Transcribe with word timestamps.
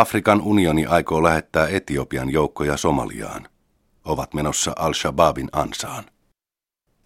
Afrikan 0.00 0.40
unioni 0.40 0.86
aikoo 0.86 1.22
lähettää 1.22 1.68
Etiopian 1.68 2.30
joukkoja 2.30 2.76
Somaliaan. 2.76 3.48
Ovat 4.04 4.34
menossa 4.34 4.72
Al-Shabaabin 4.76 5.48
ansaan. 5.52 6.04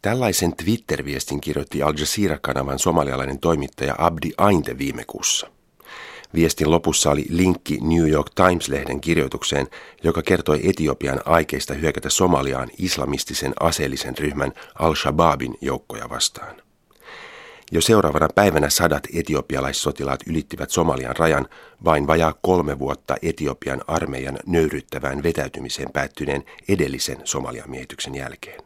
Tällaisen 0.02 0.56
Twitter-viestin 0.56 1.40
kirjoitti 1.40 1.82
Al 1.82 1.92
Jazeera-kanavan 1.98 2.78
somalialainen 2.78 3.38
toimittaja 3.38 3.94
Abdi 3.98 4.30
Ainte 4.38 4.78
viime 4.78 5.04
kuussa. 5.06 5.50
Viestin 6.34 6.70
lopussa 6.70 7.10
oli 7.10 7.26
linkki 7.28 7.78
New 7.80 8.08
York 8.08 8.30
Times-lehden 8.34 9.00
kirjoitukseen, 9.00 9.66
joka 10.04 10.22
kertoi 10.22 10.60
Etiopian 10.68 11.20
aikeista 11.24 11.74
hyökätä 11.74 12.10
Somaliaan 12.10 12.68
islamistisen 12.78 13.52
aseellisen 13.60 14.18
ryhmän 14.18 14.52
Al-Shabaabin 14.74 15.58
joukkoja 15.60 16.08
vastaan. 16.08 16.56
Jo 17.72 17.80
seuraavana 17.80 18.28
päivänä 18.34 18.70
sadat 18.70 19.02
etiopialaissotilaat 19.14 20.20
ylittivät 20.26 20.70
Somalian 20.70 21.16
rajan 21.16 21.48
vain 21.84 22.06
vajaa 22.06 22.34
kolme 22.42 22.78
vuotta 22.78 23.16
Etiopian 23.22 23.80
armeijan 23.86 24.38
nöyryttävään 24.46 25.22
vetäytymiseen 25.22 25.92
päättyneen 25.92 26.44
edellisen 26.68 27.18
Somalian 27.24 27.70
miehityksen 27.70 28.14
jälkeen. 28.14 28.62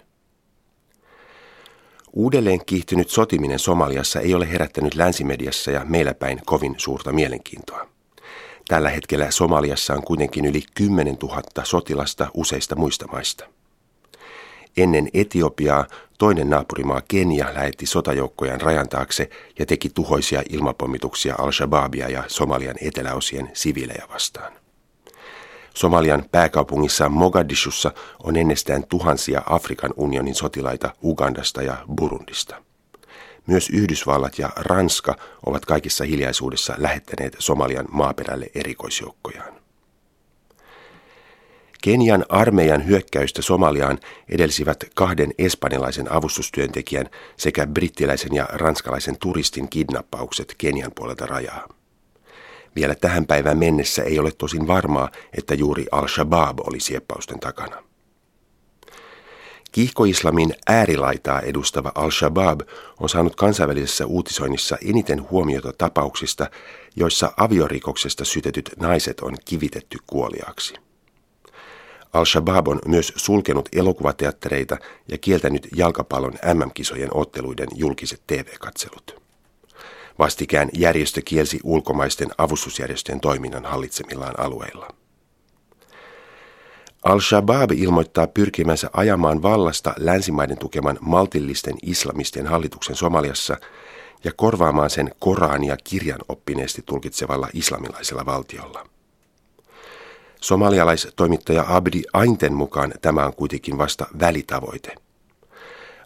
Uudelleen 2.13 2.65
kiihtynyt 2.67 3.11
sotiminen 3.11 3.59
Somaliassa 3.59 4.21
ei 4.21 4.35
ole 4.35 4.51
herättänyt 4.53 4.95
länsimediassa 4.95 5.71
ja 5.71 5.85
meillä 5.85 6.15
päin 6.15 6.41
kovin 6.47 6.75
suurta 6.77 7.13
mielenkiintoa. 7.13 7.89
Tällä 8.69 8.91
hetkellä 8.91 9.31
Somaliassa 9.31 9.95
on 9.95 10.03
kuitenkin 10.03 10.45
yli 10.45 10.63
10 10.75 11.17
000 11.23 11.43
sotilasta 11.65 12.31
useista 12.35 12.77
muista 12.77 13.07
maista. 13.07 13.54
Ennen 14.77 15.09
Etiopiaa 15.15 15.87
toinen 16.19 16.51
naapurimaa 16.51 17.03
Kenia 17.09 17.55
lähetti 17.55 17.87
sotajoukkojaan 17.87 18.61
rajan 18.61 18.89
taakse 18.89 19.31
ja 19.59 19.67
teki 19.67 19.91
tuhoisia 19.95 20.43
ilmapommituksia 20.49 21.35
Al-Shabaabia 21.39 22.09
ja 22.09 22.25
Somalian 22.27 22.77
eteläosien 22.81 23.51
siviilejä 23.53 24.07
vastaan. 24.13 24.53
Somalian 25.75 26.25
pääkaupungissa 26.33 27.09
Mogadishussa 27.09 27.93
on 28.23 28.37
ennestään 28.37 28.85
tuhansia 28.89 29.43
Afrikan 29.47 29.95
unionin 29.97 30.35
sotilaita 30.35 30.95
Ugandasta 31.03 31.63
ja 31.63 31.77
Burundista. 31.97 32.63
Myös 33.47 33.71
Yhdysvallat 33.71 34.39
ja 34.39 34.51
Ranska 34.57 35.17
ovat 35.47 35.65
kaikissa 35.65 36.05
hiljaisuudessa 36.05 36.75
lähettäneet 36.79 37.37
Somalian 37.39 37.87
maaperälle 37.91 38.47
erikoisjoukkojaan. 38.55 39.64
Kenian 41.85 42.25
armeijan 42.29 42.87
hyökkäystä 42.87 43.43
Somaliaan 43.43 43.99
edelsivät 44.29 44.85
kahden 44.95 45.35
espanjalaisen 45.39 46.13
avustustyöntekijän 46.13 47.11
sekä 47.37 47.67
brittiläisen 47.67 48.35
ja 48.35 48.49
ranskalaisen 48.53 49.17
turistin 49.19 49.69
kidnappaukset 49.69 50.55
Kenian 50.59 50.93
puolelta 50.95 51.27
rajaa. 51.27 51.69
Vielä 52.77 52.95
tähän 52.95 53.27
päivään 53.27 53.59
mennessä 53.59 54.03
ei 54.03 54.19
ole 54.19 54.33
tosin 54.33 54.67
varmaa, 54.67 55.11
että 55.39 55.55
juuri 55.55 55.87
Al-Shabaab 55.93 56.59
oli 56.61 56.81
sieppausten 56.81 57.41
takana. 57.41 57.83
Kiihkoislamin 59.73 60.55
äärilaitaa 60.67 61.41
edustava 61.41 61.93
Al-Shabaab 61.95 62.61
on 63.01 63.09
saanut 63.09 63.37
kansainvälisessä 63.37 64.07
uutisoinnissa 64.07 64.77
eniten 64.85 65.31
huomiota 65.31 65.73
tapauksista, 65.79 66.51
joissa 66.97 67.33
aviorikoksesta 67.37 68.25
sytetyt 68.25 68.71
naiset 68.81 69.21
on 69.21 69.35
kivitetty 69.45 69.99
kuoliaaksi. 70.07 70.84
Al-Shabaab 72.15 72.69
on 72.69 72.79
myös 72.87 73.13
sulkenut 73.17 73.69
elokuvateattereita 73.73 74.77
ja 75.09 75.19
kieltänyt 75.19 75.69
jalkapallon 75.77 76.33
MM-kisojen 76.55 77.17
otteluiden 77.17 77.69
julkiset 77.75 78.23
TV-katselut. 78.27 79.23
Vastikään 80.19 80.69
järjestö 80.73 81.23
kielsi 81.25 81.61
ulkomaisten 81.65 82.29
avustusjärjestöjen 82.39 83.21
toiminnan 83.21 83.65
hallitsemillaan 83.65 84.41
alueilla. 84.41 84.89
Al-Shabaab 87.05 87.71
ilmoittaa 87.73 88.27
pyrkimänsä 88.27 88.91
ajamaan 88.93 89.43
vallasta 89.43 89.95
länsimaiden 89.99 90.59
tukeman 90.59 90.99
maltillisten 91.01 91.77
islamistien 91.83 92.47
hallituksen 92.47 92.97
Somaliassa 92.97 93.57
ja 94.25 94.33
korvaamaan 94.37 94.91
sen 94.91 95.11
Korania 95.19 95.77
kirjan 95.85 96.21
oppineesti 96.29 96.83
tulkitsevalla 96.87 97.49
islamilaisella 97.53 98.27
valtiolla. 98.27 98.94
Somalialaistoimittaja 100.45 101.65
Abdi 101.69 102.03
Ainten 102.13 102.55
mukaan 102.55 102.95
tämä 103.03 103.27
on 103.27 103.35
kuitenkin 103.35 103.79
vasta 103.79 104.07
välitavoite. 104.21 104.95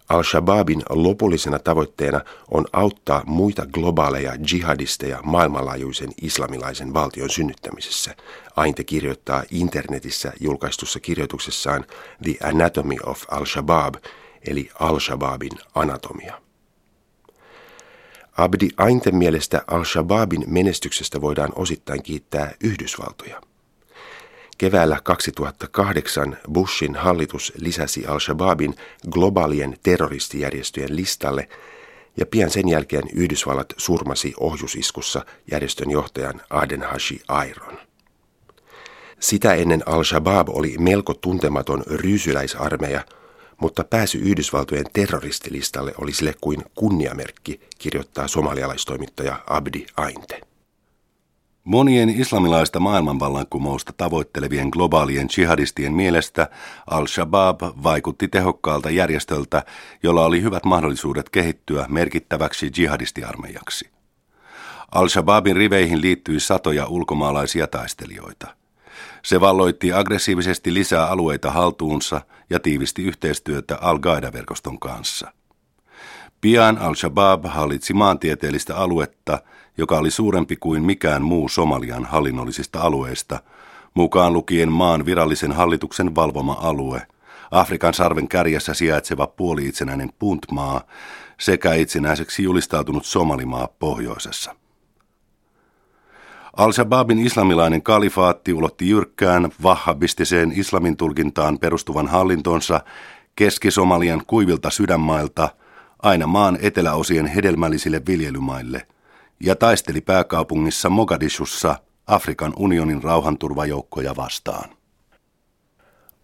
Al-Shabaabin 0.09 0.83
lopullisena 0.91 1.59
tavoitteena 1.59 2.21
on 2.51 2.67
auttaa 2.73 3.23
muita 3.27 3.67
globaaleja 3.67 4.33
jihadisteja 4.53 5.19
maailmanlaajuisen 5.23 6.11
islamilaisen 6.23 6.95
valtion 6.95 7.31
synnyttämisessä. 7.31 8.17
Ainte 8.57 8.85
kirjoittaa 8.85 9.43
internetissä 9.51 10.33
julkaistussa 10.41 11.01
kirjoituksessaan 11.01 11.85
The 12.23 12.35
Anatomy 12.49 12.97
of 13.07 13.23
Al-Shabaab, 13.31 13.95
eli 14.49 14.71
Al-Shabaabin 14.81 15.59
anatomia. 15.75 16.41
Abdi 18.37 18.69
Ainten 18.77 19.17
mielestä 19.17 19.63
Al-Shabaabin 19.67 20.45
menestyksestä 20.47 21.21
voidaan 21.21 21.53
osittain 21.55 22.03
kiittää 22.03 22.55
Yhdysvaltoja. 22.65 23.48
Keväällä 24.59 25.01
2008 25.03 26.37
Bushin 26.53 26.95
hallitus 26.95 27.53
lisäsi 27.57 28.07
Al-Shabaabin 28.07 28.75
globaalien 29.11 29.77
terroristijärjestöjen 29.83 30.97
listalle 30.97 31.49
ja 32.17 32.27
pian 32.27 32.51
sen 32.51 32.69
jälkeen 32.69 33.03
Yhdysvallat 33.15 33.75
surmasi 33.77 34.35
ohjusiskussa 34.41 35.25
järjestön 35.51 35.91
johtajan 35.91 36.41
Aden 36.51 36.83
Hashi 36.83 37.21
Airon. 37.29 37.79
Sitä 39.21 39.55
ennen 39.55 39.83
Al-Shabaab 39.87 40.49
oli 40.49 40.75
melko 40.79 41.15
tuntematon 41.15 41.83
ryysyläisarmeija, 41.87 43.05
mutta 43.61 43.85
pääsy 43.85 44.19
Yhdysvaltojen 44.19 44.87
terroristilistalle 44.93 45.93
oli 45.99 46.13
sille 46.13 46.35
kuin 46.41 46.65
kunniamerkki, 46.75 47.61
kirjoittaa 47.79 48.29
somalialaistoimittaja 48.29 49.41
Abdi 49.47 49.87
Ainte. 49.97 50.48
Monien 51.69 52.09
islamilaista 52.09 52.81
maailmanvallankumousta 52.81 53.93
tavoittelevien 53.97 54.69
globaalien 54.69 55.29
jihadistien 55.39 55.93
mielestä 55.93 56.51
Al-Shabaab 56.91 57.61
vaikutti 57.83 58.29
tehokkaalta 58.29 58.91
järjestöltä, 58.91 59.63
jolla 60.03 60.25
oli 60.25 60.43
hyvät 60.43 60.65
mahdollisuudet 60.65 61.31
kehittyä 61.31 61.87
merkittäväksi 61.89 62.71
jihadistiarmeijaksi. 62.79 63.91
Al-Shabaabin 64.93 65.57
riveihin 65.57 66.01
liittyi 66.01 66.41
satoja 66.41 66.87
ulkomaalaisia 66.87 67.67
taistelijoita. 67.67 68.47
Se 69.23 69.41
valloitti 69.41 69.93
aggressiivisesti 69.93 70.75
lisää 70.75 71.07
alueita 71.07 71.51
haltuunsa 71.51 72.21
ja 72.51 72.61
tiivisti 72.61 73.03
yhteistyötä 73.03 73.79
Al-Qaida-verkoston 73.81 74.79
kanssa. 74.79 75.33
Pian 76.41 76.79
Al-Shabaab 76.79 77.45
hallitsi 77.45 77.95
maantieteellistä 77.95 78.77
aluetta, 78.77 79.39
joka 79.79 79.99
oli 79.99 80.11
suurempi 80.11 80.57
kuin 80.57 80.83
mikään 80.83 81.23
muu 81.23 81.49
Somalian 81.49 82.05
hallinnollisista 82.05 82.81
alueista, 82.81 83.41
mukaan 83.95 84.33
lukien 84.33 84.73
maan 84.73 85.07
virallisen 85.07 85.53
hallituksen 85.53 86.15
valvoma 86.15 86.57
alue, 86.61 87.07
Afrikan 87.51 87.95
sarven 87.95 88.29
kärjessä 88.29 88.75
sijaitseva 88.75 89.27
puoli-itsenäinen 89.27 90.13
Puntmaa 90.19 90.81
sekä 91.41 91.75
itsenäiseksi 91.75 92.43
julistautunut 92.43 93.07
Somalimaa 93.07 93.69
pohjoisessa. 93.79 94.57
Al-Shabaabin 96.57 97.19
islamilainen 97.19 97.83
kalifaatti 97.83 98.53
ulotti 98.53 98.89
jyrkkään, 98.89 99.51
vahhabistiseen 99.63 100.53
islamin 100.57 100.97
tulkintaan 100.97 101.59
perustuvan 101.59 102.09
hallintonsa 102.09 102.81
Keski-Somalian 103.37 104.23
kuivilta 104.27 104.71
sydänmailta 104.71 105.49
aina 106.03 106.27
maan 106.27 106.59
eteläosien 106.63 107.27
hedelmällisille 107.27 108.03
viljelymaille– 108.07 108.87
ja 109.41 109.57
taisteli 109.57 110.01
pääkaupungissa 110.01 110.91
Mogadishussa 110.91 111.77
Afrikan 112.07 112.53
unionin 112.57 113.03
rauhanturvajoukkoja 113.03 114.17
vastaan. 114.17 114.71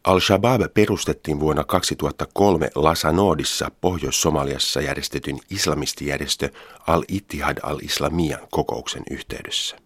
Al-Shabaab 0.05 0.61
perustettiin 0.75 1.41
vuonna 1.41 1.65
2003 1.65 2.71
Lasanodissa 2.75 3.71
Pohjois-Somaliassa 3.81 4.81
järjestetyn 4.81 5.38
islamistijärjestö 5.50 6.49
Al-Ittihad 6.87 7.59
al-Islamian 7.62 8.41
kokouksen 8.50 9.03
yhteydessä. 9.11 9.77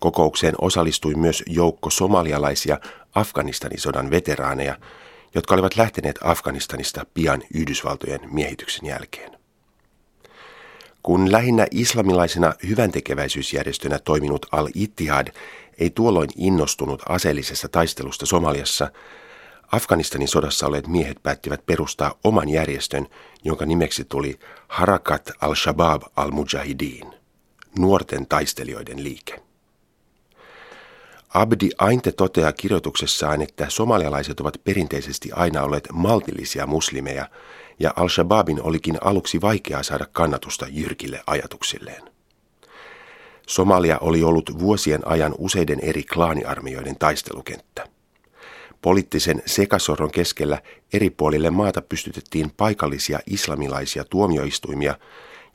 Kokoukseen 0.00 0.54
osallistui 0.60 1.14
myös 1.14 1.42
joukko 1.46 1.90
somalialaisia 1.90 2.78
Afganistanin 3.14 3.80
sodan 3.80 4.10
veteraaneja, 4.10 4.76
jotka 5.34 5.54
olivat 5.54 5.76
lähteneet 5.76 6.18
Afganistanista 6.22 7.06
pian 7.14 7.42
Yhdysvaltojen 7.54 8.20
miehityksen 8.32 8.86
jälkeen. 8.86 9.38
Kun 11.02 11.32
lähinnä 11.32 11.66
islamilaisena 11.70 12.54
hyväntekeväisyysjärjestönä 12.68 13.98
toiminut 13.98 14.46
Al-Ittihad 14.52 15.28
ei 15.78 15.90
tuolloin 15.90 16.30
innostunut 16.36 17.02
aseellisesta 17.08 17.68
taistelusta 17.68 18.26
Somaliassa, 18.26 18.90
Afganistanin 19.72 20.28
sodassa 20.28 20.66
olleet 20.66 20.86
miehet 20.86 21.22
päättivät 21.22 21.66
perustaa 21.66 22.18
oman 22.24 22.48
järjestön, 22.48 23.06
jonka 23.44 23.66
nimeksi 23.66 24.04
tuli 24.04 24.38
Harakat 24.68 25.30
al-Shabaab 25.40 26.02
al-Mujahideen, 26.16 27.14
nuorten 27.78 28.26
taistelijoiden 28.26 29.04
liike. 29.04 29.43
Abdi 31.34 31.70
Ainte 31.78 32.12
toteaa 32.12 32.52
kirjoituksessaan, 32.52 33.42
että 33.42 33.66
somalialaiset 33.68 34.40
ovat 34.40 34.60
perinteisesti 34.64 35.32
aina 35.32 35.62
olleet 35.62 35.88
maltillisia 35.92 36.66
muslimeja, 36.66 37.28
ja 37.78 37.92
Al-Shabaabin 37.96 38.62
olikin 38.62 38.98
aluksi 39.00 39.40
vaikeaa 39.40 39.82
saada 39.82 40.06
kannatusta 40.12 40.66
jyrkille 40.70 41.22
ajatuksilleen. 41.26 42.02
Somalia 43.46 43.98
oli 43.98 44.22
ollut 44.22 44.58
vuosien 44.58 45.06
ajan 45.06 45.34
useiden 45.38 45.80
eri 45.80 46.02
klaaniarmioiden 46.02 46.96
taistelukenttä. 46.98 47.88
Poliittisen 48.82 49.42
sekasorron 49.46 50.10
keskellä 50.10 50.62
eri 50.92 51.10
puolille 51.10 51.50
maata 51.50 51.82
pystytettiin 51.82 52.50
paikallisia 52.56 53.18
islamilaisia 53.26 54.04
tuomioistuimia, 54.04 54.98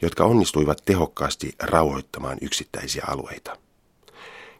jotka 0.01 0.23
onnistuivat 0.23 0.81
tehokkaasti 0.85 1.55
rauhoittamaan 1.59 2.37
yksittäisiä 2.41 3.03
alueita. 3.07 3.68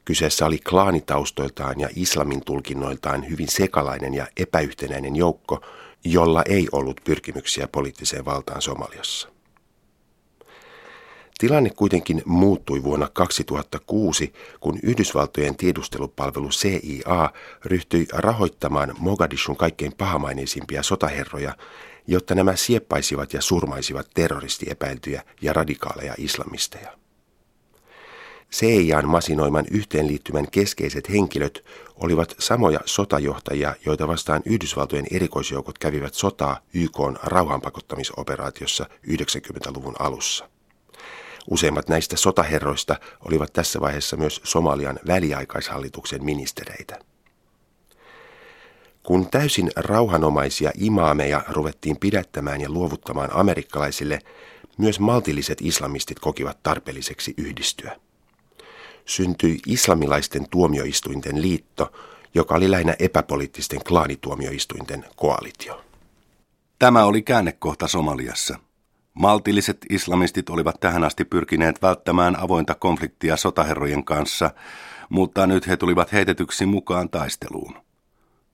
Kyseessä 0.06 0.46
oli 0.46 0.58
klaanitaustoiltaan 0.58 1.80
ja 1.80 1.90
islamin 1.96 2.46
tulkinnoiltaan 2.46 3.30
hyvin 3.30 3.48
sekalainen 3.48 4.14
ja 4.14 4.28
epäyhtenäinen 4.38 5.16
joukko, 5.16 5.62
jolla 6.04 6.44
ei 6.46 6.68
ollut 6.72 7.02
pyrkimyksiä 7.04 7.68
poliittiseen 7.68 8.26
valtaan 8.26 8.62
Somaliassa. 8.62 9.30
Tilanne 11.40 11.70
kuitenkin 11.70 12.22
muuttui 12.26 12.84
vuonna 12.84 13.10
2006, 13.14 14.34
kun 14.60 14.80
Yhdysvaltojen 14.84 15.56
tiedustelupalvelu 15.56 16.50
CIA 16.50 17.30
ryhtyi 17.66 18.08
rahoittamaan 18.14 18.96
Mogadishun 19.00 19.58
kaikkein 19.58 19.94
pahamaineisimpia 19.98 20.84
sotaherroja, 20.84 21.56
jotta 22.08 22.36
nämä 22.36 22.56
sieppaisivat 22.56 23.34
ja 23.34 23.42
surmaisivat 23.42 24.08
terroristiepäiltyjä 24.14 25.24
ja 25.42 25.54
radikaaleja 25.54 26.16
islamisteja. 26.18 26.99
CIAn 28.52 29.08
masinoiman 29.08 29.66
yhteenliittymän 29.72 30.52
keskeiset 30.52 31.10
henkilöt 31.10 31.66
olivat 31.96 32.36
samoja 32.40 32.80
sotajohtajia, 32.86 33.76
joita 33.86 34.08
vastaan 34.08 34.42
Yhdysvaltojen 34.46 35.06
erikoisjoukot 35.12 35.78
kävivät 35.78 36.14
sotaa 36.14 36.60
YK 36.74 36.98
rauhanpakottamisoperaatiossa 37.24 38.86
90-luvun 39.08 39.96
alussa. 40.00 40.50
Useimmat 41.50 41.90
näistä 41.90 42.18
sotaherroista 42.18 42.96
olivat 43.26 43.54
tässä 43.54 43.82
vaiheessa 43.82 44.18
myös 44.18 44.42
Somalian 44.44 45.00
väliaikaishallituksen 45.08 46.26
ministereitä. 46.26 47.00
Kun 49.04 49.30
täysin 49.30 49.72
rauhanomaisia 49.76 50.72
imaameja 50.76 51.44
ruvettiin 51.50 51.98
pidättämään 52.00 52.62
ja 52.62 52.70
luovuttamaan 52.70 53.30
amerikkalaisille, 53.34 54.20
myös 54.78 55.00
maltilliset 55.00 55.58
islamistit 55.62 56.20
kokivat 56.20 56.64
tarpeelliseksi 56.64 57.34
yhdistyä. 57.38 57.96
Syntyi 59.10 59.60
islamilaisten 59.68 60.50
tuomioistuinten 60.50 61.42
liitto, 61.42 61.92
joka 62.34 62.56
oli 62.56 62.72
lähinnä 62.72 62.96
epäpoliittisten 63.00 63.80
klaanituomioistuinten 63.88 65.06
koalitio. 65.16 65.82
Tämä 66.80 67.06
oli 67.06 67.22
käännekohta 67.22 67.88
Somaliassa– 67.88 68.60
Maltilliset 69.14 69.78
islamistit 69.90 70.50
olivat 70.50 70.80
tähän 70.80 71.04
asti 71.04 71.26
pyrkineet 71.26 71.82
välttämään 71.82 72.40
avointa 72.40 72.76
konfliktia 72.76 73.38
sotaherrojen 73.38 74.04
kanssa, 74.04 74.52
mutta 75.10 75.48
nyt 75.48 75.68
he 75.68 75.78
tulivat 75.78 76.14
heitetyksi 76.14 76.66
mukaan 76.66 77.10
taisteluun. 77.10 77.74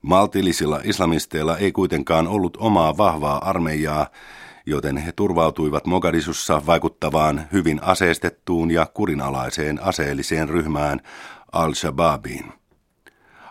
Maltillisilla 0.01 0.81
islamisteilla 0.83 1.57
ei 1.57 1.71
kuitenkaan 1.71 2.27
ollut 2.27 2.57
omaa 2.59 2.97
vahvaa 2.97 3.49
armeijaa, 3.49 4.07
joten 4.65 4.97
he 4.97 5.11
turvautuivat 5.11 5.85
Mogadisussa 5.85 6.65
vaikuttavaan, 6.65 7.47
hyvin 7.51 7.83
aseistettuun 7.83 8.71
ja 8.71 8.85
kurinalaiseen 8.93 9.83
aseelliseen 9.83 10.49
ryhmään 10.49 11.01
Al-Shabaabiin. 11.51 12.45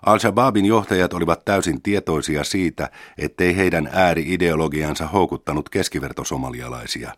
Al-Shabaabin 0.07 0.67
johtajat 0.67 1.13
olivat 1.13 1.45
täysin 1.45 1.83
tietoisia 1.83 2.45
siitä, 2.45 2.91
ettei 3.19 3.57
heidän 3.57 3.89
ääri-ideologiansa 3.93 5.07
houkuttanut 5.07 5.69
keskivertosomalialaisia. 5.69 7.13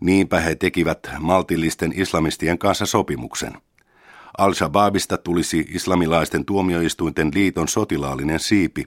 Niinpä 0.00 0.40
he 0.40 0.54
tekivät 0.54 1.10
maltillisten 1.20 1.92
islamistien 1.96 2.58
kanssa 2.58 2.86
sopimuksen. 2.86 3.52
Al-Shabaabista 4.38 5.18
tulisi 5.18 5.66
islamilaisten 5.68 6.44
tuomioistuinten 6.44 7.30
liiton 7.34 7.68
sotilaallinen 7.68 8.40
siipi, 8.40 8.84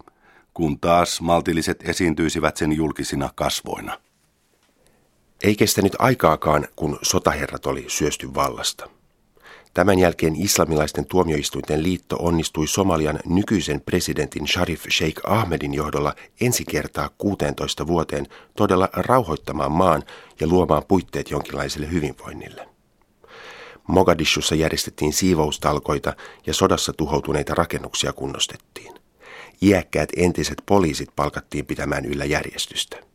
kun 0.54 0.80
taas 0.80 1.22
maltilliset 1.22 1.90
esiintyisivät 1.90 2.58
sen 2.58 2.74
julkisina 2.74 3.30
kasvoina. 3.36 3.98
Ei 5.44 5.56
kestänyt 5.56 5.94
aikaakaan, 6.00 6.68
kun 6.76 7.00
sotaherrat 7.02 7.66
oli 7.66 7.86
syösty 7.88 8.34
vallasta. 8.34 8.90
Tämän 9.74 10.00
jälkeen 10.00 10.36
islamilaisten 10.36 11.06
tuomioistuinten 11.06 11.84
liitto 11.84 12.16
onnistui 12.20 12.68
Somalian 12.68 13.20
nykyisen 13.26 13.82
presidentin 13.82 14.48
Sharif 14.48 14.84
Sheikh 14.92 15.22
Ahmedin 15.24 15.74
johdolla 15.74 16.16
ensi 16.42 16.64
kertaa 16.66 17.10
16 17.18 17.88
vuoteen 17.88 18.28
todella 18.58 18.90
rauhoittamaan 18.94 19.72
maan 19.72 20.04
ja 20.40 20.48
luomaan 20.48 20.84
puitteet 20.88 21.32
jonkinlaiselle 21.32 21.92
hyvinvoinnille. 21.92 22.70
Mogadishussa 23.88 24.56
järjestettiin 24.56 25.14
siivoustalkoita 25.14 26.14
ja 26.46 26.54
sodassa 26.54 26.94
tuhoutuneita 26.94 27.56
rakennuksia 27.56 28.14
kunnostettiin. 28.14 28.94
Iäkkäät 29.62 30.10
entiset 30.18 30.64
poliisit 30.66 31.10
palkattiin 31.16 31.66
pitämään 31.66 32.06
yllä 32.06 32.26
järjestystä. 32.26 33.09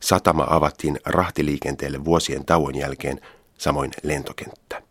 Satama 0.00 0.46
avattiin 0.50 1.00
rahtiliikenteelle 1.04 2.04
vuosien 2.04 2.44
tauon 2.44 2.74
jälkeen, 2.74 3.20
samoin 3.58 3.90
lentokenttä. 4.02 4.82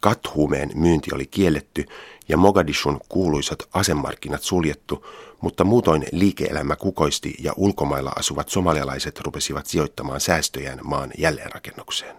Kathuumeen 0.00 0.70
myynti 0.74 1.10
oli 1.14 1.26
kielletty 1.26 1.84
ja 2.28 2.36
Mogadishun 2.36 3.00
kuuluisat 3.08 3.68
asemarkkinat 3.72 4.42
suljettu, 4.42 5.06
mutta 5.40 5.64
muutoin 5.64 6.06
liike-elämä 6.12 6.76
kukoisti 6.76 7.34
ja 7.38 7.52
ulkomailla 7.56 8.12
asuvat 8.16 8.48
somalialaiset 8.48 9.20
rupesivat 9.20 9.66
sijoittamaan 9.66 10.20
säästöjään 10.20 10.78
maan 10.82 11.10
jälleenrakennukseen. 11.18 12.16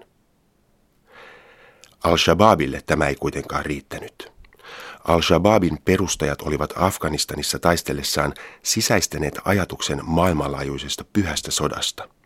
Al-Shabaabille 2.04 2.81
tämä 2.86 3.07
ei 3.07 3.16
kuitenkaan 3.16 3.66
riittänyt. 3.66 4.39
Al-Shabaabin 5.07 5.78
perustajat 5.86 6.42
olivat 6.42 6.74
Afganistanissa 6.75 7.60
taistellessaan 7.60 8.34
sisäistäneet 8.63 9.40
ajatuksen 9.46 10.00
maailmanlaajuisesta 10.04 11.06
pyhästä 11.13 11.51
sodasta– 11.51 12.10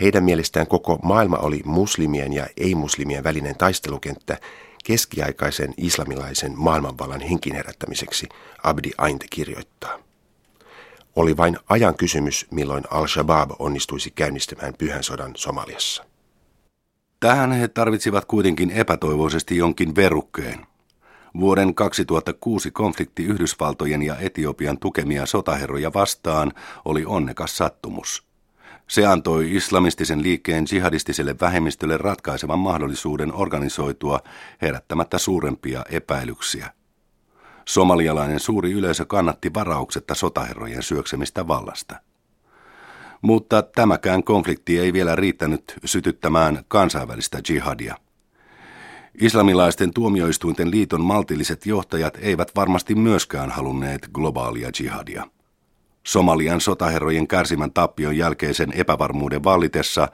heidän 0.00 0.24
mielestään 0.24 0.66
koko 0.66 0.98
maailma 1.02 1.36
oli 1.36 1.60
muslimien 1.64 2.32
ja 2.32 2.46
ei-muslimien 2.56 3.24
välinen 3.24 3.58
taistelukenttä, 3.58 4.38
keskiaikaisen 4.84 5.74
islamilaisen 5.76 6.52
maailmanvallan 6.56 7.20
henkin 7.20 7.54
herättämiseksi, 7.54 8.28
Abdi 8.62 8.90
Ainte 8.98 9.26
kirjoittaa. 9.30 9.98
Oli 11.16 11.36
vain 11.36 11.58
ajan 11.68 11.94
kysymys, 11.94 12.46
milloin 12.50 12.84
Al-Shabaab 12.90 13.50
onnistuisi 13.58 14.10
käynnistämään 14.10 14.74
pyhän 14.78 15.02
sodan 15.02 15.32
Somaliassa. 15.36 16.04
Tähän 17.20 17.52
he 17.52 17.68
tarvitsivat 17.68 18.24
kuitenkin 18.24 18.70
epätoivoisesti 18.70 19.56
jonkin 19.56 19.96
verukkeen. 19.96 20.66
Vuoden 21.40 21.74
2006 21.74 22.70
konflikti 22.70 23.24
Yhdysvaltojen 23.24 24.02
ja 24.02 24.16
Etiopian 24.18 24.78
tukemia 24.78 25.26
sotaherroja 25.26 25.92
vastaan 25.94 26.52
oli 26.84 27.04
onnekas 27.04 27.56
sattumus– 27.56 28.22
se 28.90 29.06
antoi 29.06 29.56
islamistisen 29.56 30.22
liikkeen 30.22 30.64
jihadistiselle 30.72 31.34
vähemmistölle 31.40 31.96
ratkaisevan 31.98 32.58
mahdollisuuden 32.58 33.34
organisoitua 33.34 34.20
herättämättä 34.62 35.18
suurempia 35.18 35.84
epäilyksiä. 35.90 36.72
Somalialainen 37.64 38.40
suuri 38.40 38.72
yleisö 38.72 39.04
kannatti 39.04 39.54
varauksetta 39.54 40.14
sotaherrojen 40.14 40.82
syöksemistä 40.82 41.48
vallasta. 41.48 41.96
Mutta 43.22 43.62
tämäkään 43.62 44.22
konflikti 44.22 44.78
ei 44.78 44.92
vielä 44.92 45.16
riittänyt 45.16 45.74
sytyttämään 45.84 46.64
kansainvälistä 46.68 47.38
jihadia. 47.48 47.96
Islamilaisten 49.20 49.94
tuomioistuinten 49.94 50.70
liiton 50.70 51.00
maltilliset 51.00 51.66
johtajat 51.66 52.18
eivät 52.20 52.50
varmasti 52.56 52.94
myöskään 52.94 53.50
halunneet 53.50 54.08
globaalia 54.12 54.70
jihadia. 54.80 55.26
Somalian 56.06 56.60
sotaherrojen 56.60 57.28
kärsimän 57.28 57.72
tappion 57.72 58.16
jälkeisen 58.16 58.72
epävarmuuden 58.72 59.44
vallitessa 59.44 60.08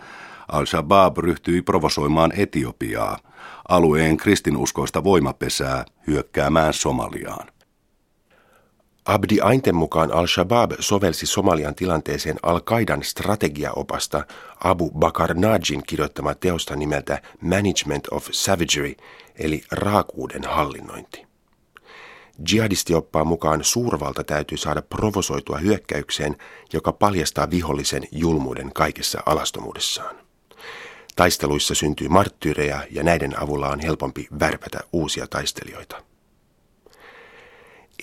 Al-Shabaab 0.49 1.17
ryhtyi 1.19 1.63
provosoimaan 1.63 2.33
Etiopiaa, 2.37 3.19
alueen 3.69 4.17
kristinuskoista 4.17 5.05
voimapesää, 5.05 5.85
hyökkäämään 6.07 6.73
Somaliaan. 6.73 7.56
Abdi 9.07 9.41
Ainten 9.41 9.75
mukaan 9.75 10.13
Al-Shabaab 10.13 10.73
sovelsi 10.81 11.27
Somalian 11.27 11.75
tilanteeseen 11.75 12.37
Al-Qaidan 12.43 13.03
strategiaopasta 13.03 14.27
Abu 14.65 14.91
Bakar 14.91 15.35
Najin 15.35 15.83
kirjoittamaa 15.87 16.35
teosta 16.35 16.77
nimeltä 16.77 17.23
Management 17.41 18.09
of 18.11 18.29
Savagery, 18.31 18.95
eli 19.39 19.63
raakuuden 19.73 20.45
hallinnointi. 20.45 21.27
Jihadistioppaan 22.53 23.27
mukaan 23.27 23.65
suurvalta 23.65 24.25
täytyy 24.25 24.59
saada 24.59 24.83
provosoitua 24.83 25.59
hyökkäykseen, 25.59 26.37
joka 26.73 26.93
paljastaa 26.93 27.51
vihollisen 27.51 28.03
julmuuden 28.13 28.73
kaikessa 28.73 29.23
alastomuudessaan. 29.27 30.17
Taisteluissa 31.17 31.75
syntyy 31.75 32.09
marttyyrejä 32.09 32.87
ja 32.91 33.03
näiden 33.03 33.43
avulla 33.43 33.69
on 33.69 33.81
helpompi 33.81 34.29
värpätä 34.41 34.81
uusia 34.93 35.27
taistelijoita. 35.27 36.03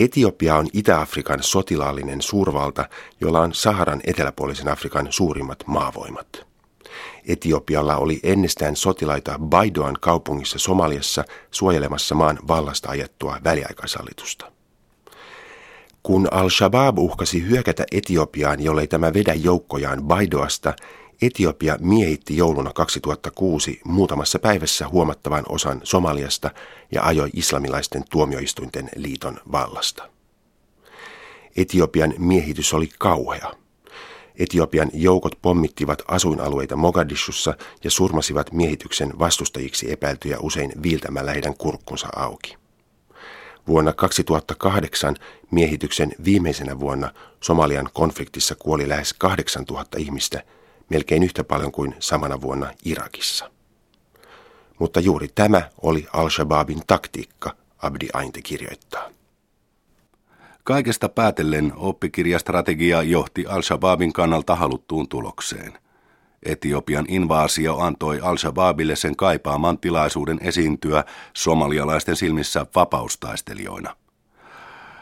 Etiopia 0.00 0.56
on 0.56 0.66
Itä-Afrikan 0.72 1.42
sotilaallinen 1.42 2.22
suurvalta, 2.22 2.88
jolla 3.20 3.40
on 3.40 3.54
Saharan 3.54 4.00
eteläpuolisen 4.06 4.68
Afrikan 4.68 5.06
suurimmat 5.10 5.58
maavoimat. 5.66 6.46
Etiopialla 7.28 7.96
oli 7.96 8.20
ennestään 8.22 8.76
sotilaita 8.76 9.38
Baidoan 9.38 9.96
kaupungissa 10.00 10.58
Somaliassa 10.58 11.24
suojelemassa 11.50 12.14
maan 12.14 12.38
vallasta 12.48 12.90
ajettua 12.90 13.38
väliaikaisallitusta. 13.44 14.52
Kun 16.02 16.28
al-Shabaab 16.30 16.98
uhkasi 16.98 17.42
hyökätä 17.42 17.84
Etiopiaan, 17.92 18.62
jollei 18.62 18.86
tämä 18.86 19.14
vedä 19.14 19.34
joukkojaan 19.34 20.02
Baidoasta, 20.02 20.74
Etiopia 21.22 21.76
miehitti 21.80 22.36
jouluna 22.36 22.72
2006 22.72 23.80
muutamassa 23.84 24.38
päivässä 24.38 24.88
huomattavan 24.88 25.44
osan 25.48 25.80
Somaliasta 25.84 26.50
ja 26.92 27.02
ajoi 27.02 27.30
islamilaisten 27.32 28.04
tuomioistuinten 28.10 28.88
liiton 28.96 29.40
vallasta. 29.52 30.08
Etiopian 31.56 32.14
miehitys 32.18 32.74
oli 32.74 32.88
kauhea. 32.98 33.52
Etiopian 34.38 34.90
joukot 34.92 35.38
pommittivat 35.42 36.02
asuinalueita 36.08 36.76
Mogadishussa 36.76 37.54
ja 37.84 37.90
surmasivat 37.90 38.52
miehityksen 38.52 39.18
vastustajiksi 39.18 39.92
epäiltyjä 39.92 40.38
usein 40.40 40.72
viiltämällä 40.82 41.32
heidän 41.32 41.54
kurkkunsa 41.56 42.08
auki. 42.16 42.56
Vuonna 43.66 43.92
2008 43.92 45.16
miehityksen 45.50 46.12
viimeisenä 46.24 46.80
vuonna 46.80 47.10
Somalian 47.40 47.88
konfliktissa 47.92 48.54
kuoli 48.54 48.88
lähes 48.88 49.12
8000 49.12 49.98
ihmistä, 49.98 50.42
melkein 50.90 51.22
yhtä 51.22 51.44
paljon 51.44 51.72
kuin 51.72 51.94
samana 51.98 52.40
vuonna 52.40 52.70
Irakissa. 52.84 53.50
Mutta 54.78 55.00
juuri 55.00 55.28
tämä 55.34 55.62
oli 55.82 56.06
Al-Shabaabin 56.12 56.82
taktiikka, 56.86 57.56
Abdi 57.78 58.08
Ainte 58.12 58.42
kirjoittaa. 58.42 59.10
Kaikesta 60.64 61.08
päätellen 61.08 61.72
oppikirjastrategia 61.76 63.02
johti 63.02 63.46
Al-Shabaabin 63.46 64.12
kannalta 64.12 64.56
haluttuun 64.56 65.08
tulokseen. 65.08 65.72
Etiopian 66.42 67.04
invaasio 67.08 67.78
antoi 67.78 68.20
Al-Shabaabille 68.20 68.96
sen 68.96 69.16
kaipaaman 69.16 69.78
tilaisuuden 69.78 70.38
esiintyä 70.42 71.04
somalialaisten 71.36 72.16
silmissä 72.16 72.66
vapaustaistelijoina. 72.74 73.96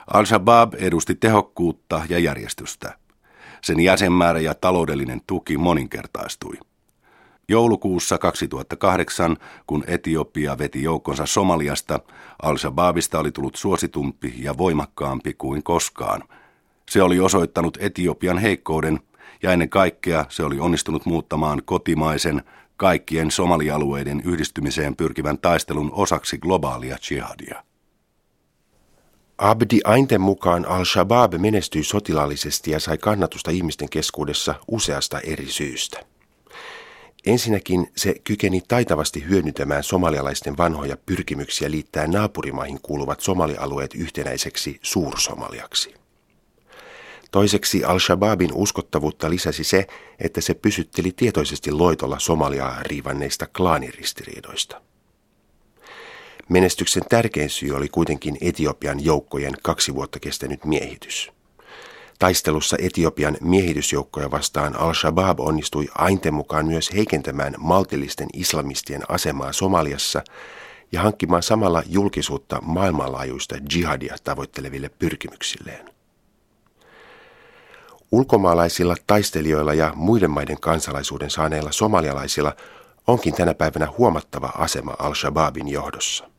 Al-Shabaab 0.07 0.75
edusti 0.75 1.15
tehokkuutta 1.15 2.03
ja 2.09 2.19
järjestystä. 2.19 2.99
Sen 3.65 3.81
jäsenmäärä 3.81 4.41
ja 4.41 4.55
taloudellinen 4.55 5.21
tuki 5.27 5.59
moninkertaistui. 5.59 6.55
Joulukuussa 7.49 8.19
2008, 8.19 9.37
kun 9.67 9.85
Etiopia 9.87 10.59
veti 10.59 10.83
joukkonsa 10.83 11.27
Somaliasta, 11.27 12.01
Al-Shabaabista 12.43 13.19
oli 13.19 13.33
tullut 13.33 13.55
suositumpi 13.55 14.35
ja 14.37 14.59
voimakkaampi 14.59 15.35
kuin 15.35 15.63
koskaan. 15.63 16.25
Se 16.91 17.03
oli 17.03 17.21
osoittanut 17.21 17.79
Etiopian 17.81 18.39
heikkouden 18.39 19.01
ja 19.43 19.53
ennen 19.53 19.69
kaikkea 19.69 20.25
se 20.29 20.45
oli 20.45 20.61
onnistunut 20.61 21.07
muuttamaan 21.07 21.63
kotimaisen, 21.65 22.43
kaikkien 22.77 23.31
somalialueiden 23.31 24.23
yhdistymiseen 24.25 24.97
pyrkivän 24.97 25.39
taistelun 25.39 25.91
osaksi 25.93 26.39
globaalia 26.39 26.97
jihadia. 27.11 27.63
Abdi 29.39 29.81
Ainten 29.85 30.21
mukaan 30.21 30.67
al-Shabaab 30.69 31.33
menestyi 31.39 31.85
sotilaallisesti 31.85 32.71
ja 32.71 32.81
sai 32.81 32.99
kannatusta 32.99 33.51
ihmisten 33.51 33.89
keskuudessa 33.89 34.55
useasta 34.69 35.21
eri 35.21 35.47
syystä. 35.47 36.05
Ensinnäkin 37.27 37.91
se 37.97 38.15
kykeni 38.25 38.63
taitavasti 38.69 39.25
hyödyntämään 39.29 39.83
somalialaisten 39.83 40.57
vanhoja 40.57 40.97
pyrkimyksiä 41.07 41.71
liittää 41.71 42.07
naapurimaihin 42.07 42.81
kuuluvat 42.83 43.21
somalialueet 43.21 43.95
yhtenäiseksi 43.95 44.79
suursomaliaksi. 44.83 45.95
Toiseksi 47.31 47.85
al-Shabaabin 47.85 48.53
uskottavuutta 48.55 49.31
lisäsi 49.31 49.65
se, 49.65 49.87
että 50.19 50.41
se 50.41 50.55
pysytteli 50.55 51.13
tietoisesti 51.17 51.71
loitolla 51.71 52.19
Somaliaa 52.19 52.83
riivanneista 52.83 53.47
klaaniristiriidoista. 53.47 54.81
Menestyksen 56.49 57.03
tärkein 57.09 57.51
syy 57.51 57.77
oli 57.77 57.89
kuitenkin 57.89 58.39
Etiopian 58.41 59.05
joukkojen 59.05 59.55
kaksi 59.63 59.95
vuotta 59.95 60.21
kestänyt 60.21 60.65
miehitys. 60.65 61.33
Taistelussa 62.19 62.77
Etiopian 62.81 63.37
miehitysjoukkoja 63.41 64.31
vastaan 64.31 64.77
al-Shabaab 64.77 65.41
onnistui 65.41 65.89
ainten 65.95 66.35
mukaan 66.35 66.67
myös 66.67 66.93
heikentämään 66.95 67.55
maltillisten 67.59 68.29
islamistien 68.33 69.03
asemaa 69.09 69.53
Somaliassa 69.53 70.25
ja 70.93 71.03
hankkimaan 71.03 71.43
samalla 71.43 71.83
julkisuutta 71.87 72.61
maailmanlaajuista 72.61 73.57
jihadia 73.75 74.17
tavoitteleville 74.25 74.91
pyrkimyksilleen. 74.99 75.91
Ulkomaalaisilla 78.13 78.97
taistelijoilla 79.07 79.75
ja 79.75 79.93
muiden 79.97 80.31
maiden 80.31 80.61
kansalaisuuden 80.61 81.31
saaneilla 81.31 81.73
somalialaisilla 81.73 82.57
onkin 83.07 83.35
tänä 83.35 83.55
päivänä 83.55 83.89
huomattava 83.99 84.53
asema 84.59 84.97
al-Shabaabin 84.99 85.69
johdossa. 85.69 86.32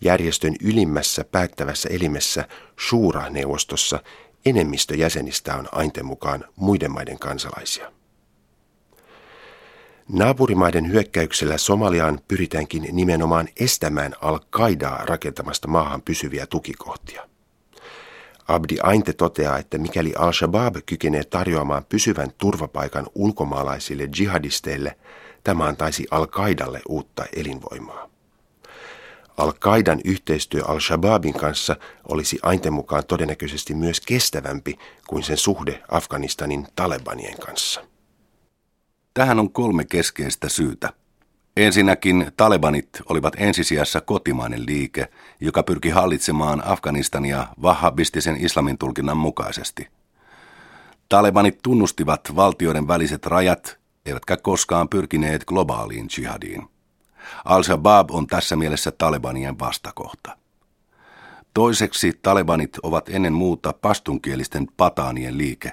Järjestön 0.00 0.54
ylimmässä 0.62 1.24
päättävässä 1.24 1.88
elimessä 1.92 2.48
Shura-neuvostossa 2.80 3.98
enemmistö 4.46 4.96
jäsenistä 4.96 5.56
on 5.56 5.68
ainten 5.72 6.06
mukaan 6.06 6.44
muiden 6.56 6.90
maiden 6.90 7.18
kansalaisia. 7.18 7.92
Naapurimaiden 10.08 10.88
hyökkäyksellä 10.92 11.58
Somaliaan 11.58 12.20
pyritäänkin 12.28 12.88
nimenomaan 12.92 13.48
estämään 13.60 14.14
al-Qaidaa 14.20 15.04
rakentamasta 15.04 15.68
maahan 15.68 16.02
pysyviä 16.02 16.46
tukikohtia. 16.46 17.28
Abdi 18.48 18.76
Ainte 18.82 19.12
toteaa, 19.12 19.58
että 19.58 19.78
mikäli 19.78 20.12
al-Shabaab 20.18 20.76
kykenee 20.86 21.24
tarjoamaan 21.24 21.84
pysyvän 21.88 22.32
turvapaikan 22.38 23.06
ulkomaalaisille 23.14 24.08
jihadisteille, 24.18 24.98
tämä 25.44 25.64
antaisi 25.64 26.06
al-Qaidalle 26.10 26.80
uutta 26.88 27.24
elinvoimaa. 27.36 28.17
Al-Qaidan 29.38 30.00
yhteistyö 30.04 30.62
al-Shabaabin 30.64 31.34
kanssa 31.34 31.76
olisi 32.08 32.38
Ainten 32.42 32.72
mukaan 32.72 33.06
todennäköisesti 33.06 33.74
myös 33.74 34.00
kestävämpi 34.00 34.78
kuin 35.06 35.22
sen 35.22 35.36
suhde 35.36 35.82
Afganistanin 35.88 36.66
Talebanien 36.76 37.38
kanssa. 37.38 37.84
Tähän 39.14 39.38
on 39.38 39.52
kolme 39.52 39.84
keskeistä 39.84 40.48
syytä. 40.48 40.92
Ensinnäkin 41.56 42.32
talebanit 42.36 42.88
olivat 43.08 43.34
ensisijassa 43.36 44.00
kotimainen 44.00 44.66
liike, 44.66 45.08
joka 45.40 45.62
pyrki 45.62 45.90
hallitsemaan 45.90 46.62
Afganistania 46.66 47.46
vahhabistisen 47.62 48.36
islamin 48.44 48.78
tulkinnan 48.78 49.16
mukaisesti. 49.16 49.88
Talebanit 51.08 51.58
tunnustivat 51.62 52.36
valtioiden 52.36 52.88
väliset 52.88 53.26
rajat, 53.26 53.78
eivätkä 54.06 54.36
koskaan 54.36 54.88
pyrkineet 54.88 55.44
globaaliin 55.44 56.08
jihadiin. 56.18 56.77
Al-Shabaab 57.44 58.10
on 58.10 58.26
tässä 58.26 58.56
mielessä 58.56 58.92
Talebanien 58.92 59.58
vastakohta. 59.58 60.36
Toiseksi 61.54 62.18
talebanit 62.22 62.78
ovat 62.82 63.08
ennen 63.08 63.32
muuta 63.32 63.72
pastunkielisten 63.72 64.66
pataanien 64.76 65.38
liike. 65.38 65.72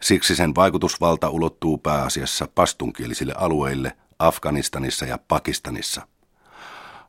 Siksi 0.00 0.36
sen 0.36 0.54
vaikutusvalta 0.54 1.30
ulottuu 1.30 1.78
pääasiassa 1.78 2.48
pastunkielisille 2.54 3.34
alueille 3.36 3.92
Afganistanissa 4.18 5.04
ja 5.04 5.18
Pakistanissa. 5.28 6.06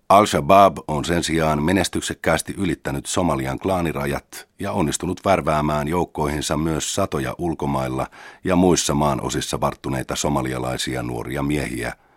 Al-Shabaab 0.09 0.77
on 0.87 1.05
sen 1.05 1.23
sijaan 1.23 1.63
menestyksekkäästi 1.63 2.53
ylittänyt 2.57 3.05
Somalian 3.05 3.59
klaanirajat 3.59 4.47
ja 4.59 4.71
onnistunut 4.71 5.25
värväämään 5.25 5.87
joukkoihinsa 5.87 6.57
myös 6.57 6.95
satoja 6.95 7.35
ulkomailla 7.37 8.07
ja 8.43 8.55
muissa 8.55 8.93
maan 8.93 9.21
osissa 9.21 9.61
varttuneita 9.61 10.15
somalialaisia 10.15 11.03
nuoria 11.03 11.43
miehiä– 11.43 11.93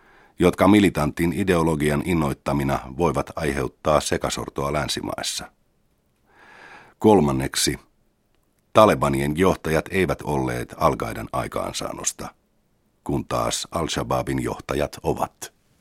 jotka 0.42 0.68
militantin 0.68 1.32
ideologian 1.32 2.02
innoittamina 2.04 2.78
voivat 2.99 3.30
aiheuttaa 3.37 4.00
sekasortoa 4.00 4.72
länsimaissa. 4.72 5.52
Kolmanneksi, 6.99 7.78
Talebanien 8.72 9.37
johtajat 9.37 9.84
eivät 9.90 10.22
olleet 10.22 10.75
Al-Qaidan 10.76 11.28
aikaansaannosta, 11.32 12.28
kun 13.04 13.25
taas 13.25 13.68
Al-Shabaabin 13.70 14.42
johtajat 14.42 14.99
ovat. 15.02 15.52